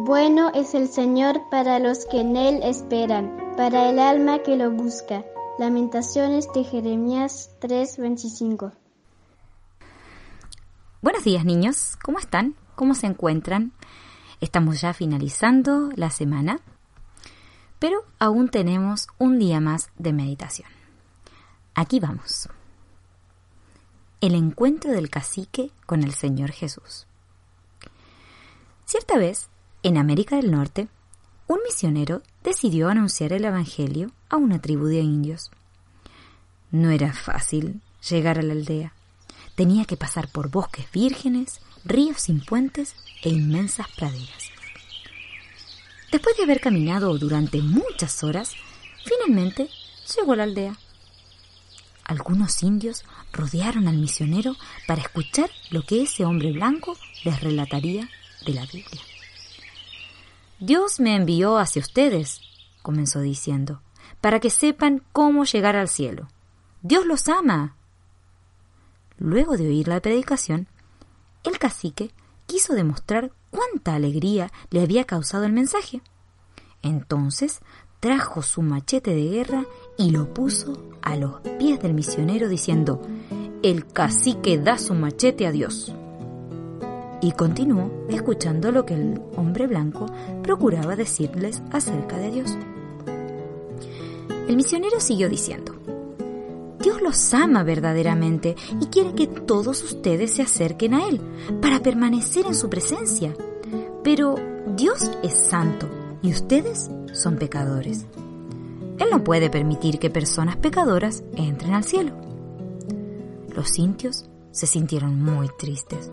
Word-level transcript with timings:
Bueno 0.00 0.52
es 0.54 0.74
el 0.74 0.86
Señor 0.86 1.50
para 1.50 1.80
los 1.80 2.06
que 2.06 2.20
en 2.20 2.36
Él 2.36 2.60
esperan, 2.62 3.36
para 3.56 3.90
el 3.90 3.98
alma 3.98 4.44
que 4.44 4.56
lo 4.56 4.70
busca. 4.70 5.24
Lamentaciones 5.58 6.46
de 6.54 6.62
Jeremías 6.62 7.50
3:25. 7.58 8.70
Buenos 11.02 11.24
días 11.24 11.44
niños, 11.44 11.98
¿cómo 12.00 12.20
están? 12.20 12.54
¿Cómo 12.76 12.94
se 12.94 13.08
encuentran? 13.08 13.72
Estamos 14.40 14.80
ya 14.80 14.94
finalizando 14.94 15.90
la 15.96 16.10
semana, 16.10 16.60
pero 17.80 18.04
aún 18.20 18.50
tenemos 18.50 19.08
un 19.18 19.40
día 19.40 19.58
más 19.58 19.90
de 19.98 20.12
meditación. 20.12 20.70
Aquí 21.74 21.98
vamos. 21.98 22.48
El 24.20 24.36
encuentro 24.36 24.92
del 24.92 25.10
cacique 25.10 25.72
con 25.86 26.04
el 26.04 26.14
Señor 26.14 26.52
Jesús. 26.52 27.08
Cierta 28.84 29.18
vez, 29.18 29.50
en 29.88 29.96
América 29.96 30.36
del 30.36 30.50
Norte, 30.50 30.86
un 31.46 31.60
misionero 31.64 32.22
decidió 32.44 32.90
anunciar 32.90 33.32
el 33.32 33.46
Evangelio 33.46 34.12
a 34.28 34.36
una 34.36 34.60
tribu 34.60 34.84
de 34.84 35.00
indios. 35.00 35.50
No 36.70 36.90
era 36.90 37.14
fácil 37.14 37.80
llegar 38.08 38.38
a 38.38 38.42
la 38.42 38.52
aldea. 38.52 38.92
Tenía 39.54 39.86
que 39.86 39.96
pasar 39.96 40.30
por 40.30 40.50
bosques 40.50 40.90
vírgenes, 40.92 41.60
ríos 41.86 42.20
sin 42.20 42.44
puentes 42.44 42.94
e 43.22 43.30
inmensas 43.30 43.88
praderas. 43.96 44.50
Después 46.12 46.36
de 46.36 46.42
haber 46.42 46.60
caminado 46.60 47.16
durante 47.16 47.62
muchas 47.62 48.22
horas, 48.22 48.52
finalmente 49.04 49.70
llegó 50.14 50.34
a 50.34 50.36
la 50.36 50.42
aldea. 50.44 50.76
Algunos 52.04 52.62
indios 52.62 53.04
rodearon 53.32 53.88
al 53.88 53.96
misionero 53.96 54.54
para 54.86 55.00
escuchar 55.00 55.50
lo 55.70 55.80
que 55.82 56.02
ese 56.02 56.26
hombre 56.26 56.52
blanco 56.52 56.94
les 57.24 57.40
relataría 57.40 58.08
de 58.44 58.52
la 58.52 58.66
Biblia. 58.66 59.02
Dios 60.60 60.98
me 60.98 61.14
envió 61.14 61.56
hacia 61.56 61.80
ustedes, 61.80 62.40
comenzó 62.82 63.20
diciendo, 63.20 63.80
para 64.20 64.40
que 64.40 64.50
sepan 64.50 65.04
cómo 65.12 65.44
llegar 65.44 65.76
al 65.76 65.88
cielo. 65.88 66.26
Dios 66.82 67.06
los 67.06 67.28
ama. 67.28 67.76
Luego 69.18 69.56
de 69.56 69.68
oír 69.68 69.86
la 69.86 70.00
predicación, 70.00 70.66
el 71.44 71.60
cacique 71.60 72.10
quiso 72.46 72.74
demostrar 72.74 73.30
cuánta 73.50 73.94
alegría 73.94 74.50
le 74.70 74.82
había 74.82 75.04
causado 75.04 75.44
el 75.44 75.52
mensaje. 75.52 76.02
Entonces 76.82 77.60
trajo 78.00 78.42
su 78.42 78.62
machete 78.62 79.14
de 79.14 79.28
guerra 79.28 79.64
y 79.96 80.10
lo 80.10 80.34
puso 80.34 80.90
a 81.02 81.14
los 81.14 81.40
pies 81.60 81.80
del 81.80 81.94
misionero 81.94 82.48
diciendo, 82.48 83.00
El 83.62 83.86
cacique 83.86 84.58
da 84.58 84.76
su 84.76 84.94
machete 84.94 85.46
a 85.46 85.52
Dios 85.52 85.94
y 87.20 87.32
continuó 87.32 87.90
escuchando 88.08 88.70
lo 88.72 88.86
que 88.86 88.94
el 88.94 89.20
hombre 89.36 89.66
blanco 89.66 90.06
procuraba 90.42 90.96
decirles 90.96 91.62
acerca 91.72 92.16
de 92.16 92.30
Dios. 92.30 92.56
El 94.48 94.56
misionero 94.56 95.00
siguió 95.00 95.28
diciendo, 95.28 95.74
Dios 96.80 97.02
los 97.02 97.34
ama 97.34 97.64
verdaderamente 97.64 98.56
y 98.80 98.86
quiere 98.86 99.14
que 99.14 99.26
todos 99.26 99.82
ustedes 99.82 100.32
se 100.32 100.42
acerquen 100.42 100.94
a 100.94 101.08
Él 101.08 101.20
para 101.60 101.80
permanecer 101.80 102.46
en 102.46 102.54
su 102.54 102.70
presencia. 102.70 103.34
Pero 104.04 104.36
Dios 104.76 105.10
es 105.22 105.34
santo 105.34 105.88
y 106.22 106.30
ustedes 106.30 106.90
son 107.12 107.36
pecadores. 107.36 108.06
Él 108.98 109.08
no 109.10 109.22
puede 109.24 109.50
permitir 109.50 109.98
que 109.98 110.10
personas 110.10 110.56
pecadoras 110.56 111.24
entren 111.36 111.74
al 111.74 111.84
cielo. 111.84 112.12
Los 113.54 113.70
sintios 113.70 114.27
se 114.58 114.66
sintieron 114.66 115.22
muy 115.22 115.48
tristes, 115.56 116.10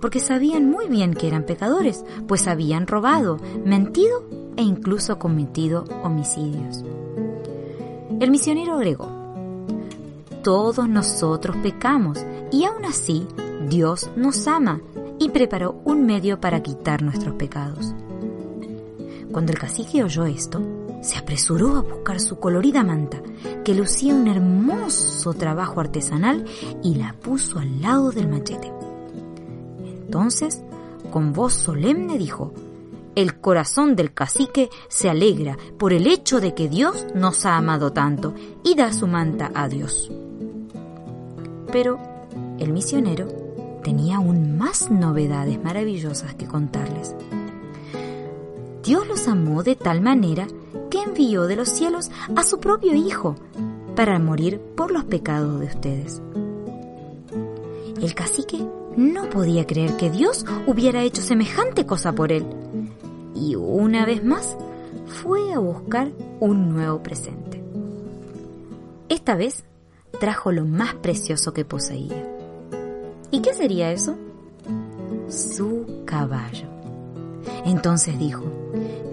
porque 0.00 0.20
sabían 0.20 0.70
muy 0.70 0.88
bien 0.88 1.14
que 1.14 1.26
eran 1.26 1.44
pecadores, 1.44 2.04
pues 2.26 2.46
habían 2.46 2.86
robado, 2.86 3.38
mentido 3.64 4.24
e 4.56 4.62
incluso 4.62 5.18
cometido 5.18 5.84
homicidios. 6.02 6.84
El 8.20 8.30
misionero 8.30 8.74
agregó, 8.74 9.08
todos 10.42 10.86
nosotros 10.86 11.56
pecamos 11.62 12.18
y 12.52 12.64
aún 12.64 12.84
así 12.84 13.26
Dios 13.68 14.10
nos 14.16 14.46
ama 14.46 14.80
y 15.18 15.30
preparó 15.30 15.80
un 15.84 16.04
medio 16.04 16.40
para 16.40 16.62
quitar 16.62 17.02
nuestros 17.02 17.36
pecados. 17.36 17.94
Cuando 19.32 19.52
el 19.52 19.58
cacique 19.58 20.04
oyó 20.04 20.26
esto, 20.26 20.60
se 21.00 21.16
apresuró 21.16 21.76
a 21.76 21.82
buscar 21.82 22.20
su 22.20 22.38
colorida 22.38 22.82
manta, 22.84 23.22
que 23.68 23.74
lucía 23.74 24.14
un 24.14 24.26
hermoso 24.28 25.34
trabajo 25.34 25.78
artesanal, 25.78 26.46
y 26.82 26.94
la 26.94 27.12
puso 27.12 27.58
al 27.58 27.82
lado 27.82 28.12
del 28.12 28.26
machete. 28.26 28.72
Entonces, 29.84 30.62
con 31.10 31.34
voz 31.34 31.52
solemne 31.52 32.16
dijo, 32.16 32.54
el 33.14 33.38
corazón 33.40 33.94
del 33.94 34.14
cacique 34.14 34.70
se 34.88 35.10
alegra 35.10 35.58
por 35.78 35.92
el 35.92 36.06
hecho 36.06 36.40
de 36.40 36.54
que 36.54 36.70
Dios 36.70 37.08
nos 37.14 37.44
ha 37.44 37.58
amado 37.58 37.92
tanto 37.92 38.32
y 38.64 38.74
da 38.74 38.90
su 38.90 39.06
manta 39.06 39.52
a 39.54 39.68
Dios. 39.68 40.10
Pero 41.70 41.98
el 42.58 42.72
misionero 42.72 43.28
tenía 43.84 44.16
aún 44.16 44.56
más 44.56 44.90
novedades 44.90 45.62
maravillosas 45.62 46.34
que 46.36 46.46
contarles. 46.46 47.14
Dios 48.88 49.06
los 49.06 49.28
amó 49.28 49.62
de 49.62 49.76
tal 49.76 50.00
manera 50.00 50.46
que 50.88 51.02
envió 51.02 51.46
de 51.46 51.56
los 51.56 51.68
cielos 51.68 52.10
a 52.34 52.42
su 52.42 52.58
propio 52.58 52.94
Hijo 52.94 53.36
para 53.94 54.18
morir 54.18 54.58
por 54.74 54.90
los 54.90 55.04
pecados 55.04 55.60
de 55.60 55.66
ustedes. 55.66 56.22
El 58.00 58.14
cacique 58.14 58.66
no 58.96 59.28
podía 59.28 59.66
creer 59.66 59.98
que 59.98 60.08
Dios 60.08 60.46
hubiera 60.66 61.02
hecho 61.02 61.20
semejante 61.20 61.84
cosa 61.84 62.14
por 62.14 62.32
él 62.32 62.46
y 63.34 63.56
una 63.56 64.06
vez 64.06 64.24
más 64.24 64.56
fue 65.06 65.52
a 65.52 65.58
buscar 65.58 66.10
un 66.40 66.70
nuevo 66.70 67.02
presente. 67.02 67.62
Esta 69.10 69.36
vez 69.36 69.64
trajo 70.18 70.50
lo 70.50 70.64
más 70.64 70.94
precioso 70.94 71.52
que 71.52 71.66
poseía. 71.66 72.26
¿Y 73.30 73.42
qué 73.42 73.52
sería 73.52 73.92
eso? 73.92 74.16
Su 75.28 76.04
caballo. 76.06 76.77
Entonces 77.64 78.18
dijo, 78.18 78.44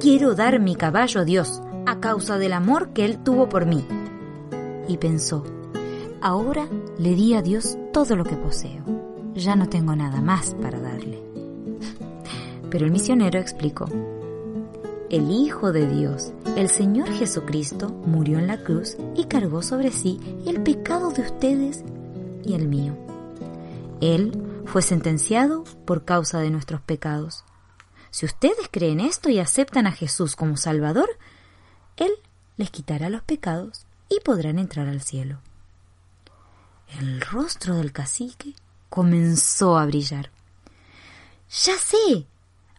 quiero 0.00 0.34
dar 0.34 0.60
mi 0.60 0.74
caballo 0.74 1.20
a 1.20 1.24
Dios 1.24 1.60
a 1.86 2.00
causa 2.00 2.38
del 2.38 2.52
amor 2.52 2.90
que 2.90 3.04
Él 3.04 3.18
tuvo 3.22 3.48
por 3.48 3.66
mí. 3.66 3.86
Y 4.88 4.96
pensó, 4.96 5.44
ahora 6.20 6.68
le 6.98 7.14
di 7.14 7.34
a 7.34 7.42
Dios 7.42 7.78
todo 7.92 8.16
lo 8.16 8.24
que 8.24 8.36
poseo. 8.36 8.84
Ya 9.34 9.56
no 9.56 9.68
tengo 9.68 9.94
nada 9.94 10.20
más 10.20 10.54
para 10.54 10.80
darle. 10.80 11.22
Pero 12.70 12.84
el 12.86 12.92
misionero 12.92 13.38
explicó, 13.38 13.86
el 15.10 15.30
Hijo 15.30 15.72
de 15.72 15.88
Dios, 15.88 16.32
el 16.56 16.68
Señor 16.68 17.08
Jesucristo, 17.10 17.88
murió 17.88 18.38
en 18.38 18.46
la 18.46 18.62
cruz 18.62 18.96
y 19.16 19.24
cargó 19.24 19.62
sobre 19.62 19.90
sí 19.90 20.20
el 20.46 20.62
pecado 20.62 21.10
de 21.10 21.22
ustedes 21.22 21.82
y 22.44 22.52
el 22.54 22.68
mío. 22.68 22.94
Él 24.00 24.32
fue 24.66 24.82
sentenciado 24.82 25.64
por 25.86 26.04
causa 26.04 26.40
de 26.40 26.50
nuestros 26.50 26.82
pecados 26.82 27.44
si 28.10 28.26
ustedes 28.26 28.68
creen 28.70 29.00
esto 29.00 29.28
y 29.28 29.38
aceptan 29.38 29.86
a 29.86 29.92
Jesús 29.92 30.36
como 30.36 30.56
Salvador, 30.56 31.08
Él 31.96 32.10
les 32.56 32.70
quitará 32.70 33.10
los 33.10 33.22
pecados 33.22 33.86
y 34.08 34.20
podrán 34.20 34.58
entrar 34.58 34.88
al 34.88 35.02
cielo. 35.02 35.40
El 36.98 37.20
rostro 37.20 37.76
del 37.76 37.92
cacique 37.92 38.54
comenzó 38.88 39.78
a 39.78 39.86
brillar. 39.86 40.30
Ya 41.64 41.76
sé, 41.76 42.26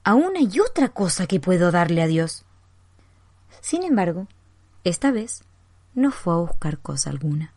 aún 0.04 0.36
hay 0.36 0.60
otra 0.60 0.90
cosa 0.90 1.28
que 1.28 1.40
puedo 1.40 1.72
darle 1.72 2.02
a 2.02 2.08
Dios. 2.08 2.44
Sin 3.62 3.84
embargo, 3.84 4.28
esta 4.84 5.12
vez 5.12 5.44
no 5.94 6.12
fue 6.12 6.34
a 6.34 6.38
buscar 6.38 6.80
cosa 6.80 7.10
alguna. 7.10 7.54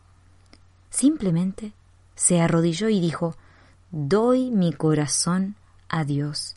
Simplemente 0.89 1.73
se 2.15 2.39
arrodilló 2.39 2.89
y 2.89 2.99
dijo, 2.99 3.35
Doy 3.91 4.51
mi 4.51 4.73
corazón 4.73 5.55
a 5.87 6.03
Dios 6.03 6.55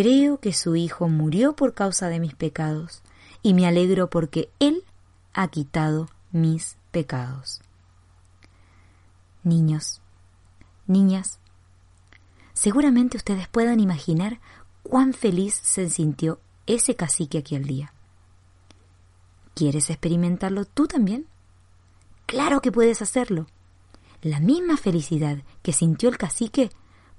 Creo 0.00 0.38
que 0.38 0.52
su 0.52 0.76
Hijo 0.76 1.08
murió 1.08 1.56
por 1.56 1.74
causa 1.74 2.08
de 2.08 2.20
mis 2.20 2.32
pecados 2.32 3.02
y 3.42 3.52
me 3.52 3.66
alegro 3.66 4.08
porque 4.08 4.48
Él 4.60 4.84
ha 5.34 5.48
quitado 5.48 6.08
mis 6.30 6.76
pecados. 6.92 7.62
Niños, 9.42 10.00
niñas, 10.86 11.40
seguramente 12.52 13.16
ustedes 13.16 13.48
puedan 13.48 13.80
imaginar 13.80 14.38
cuán 14.84 15.14
feliz 15.14 15.58
se 15.60 15.90
sintió 15.90 16.38
ese 16.68 16.94
cacique 16.94 17.38
aquel 17.38 17.64
día. 17.64 17.92
¿Quieres 19.54 19.90
experimentarlo 19.90 20.64
tú 20.64 20.86
también? 20.86 21.26
Claro 22.26 22.60
que 22.60 22.70
puedes 22.70 23.02
hacerlo. 23.02 23.48
La 24.22 24.38
misma 24.38 24.76
felicidad 24.76 25.38
que 25.62 25.72
sintió 25.72 26.08
el 26.08 26.18
cacique, 26.18 26.70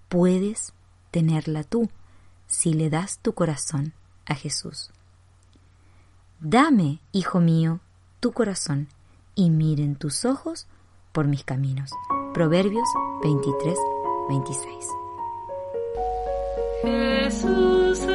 puedes 0.08 0.72
tenerla 1.12 1.66
tú 1.66 1.90
si 2.50 2.74
le 2.74 2.90
das 2.90 3.20
tu 3.20 3.34
corazón 3.34 3.94
a 4.26 4.36
Jesús. 4.36 4.92
Dame, 6.42 7.00
hijo 7.14 7.40
mío, 7.40 7.80
tu 8.20 8.34
corazón 8.34 8.90
y 9.36 9.50
miren 9.50 9.96
tus 9.96 10.26
ojos 10.26 10.68
por 11.14 11.28
mis 11.28 11.44
caminos. 11.44 11.92
Proverbios 12.34 12.88
23, 13.24 13.78
26. 14.30 14.86
Jesús 16.82 18.08